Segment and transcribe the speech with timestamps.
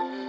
[0.00, 0.21] Mm-hmm.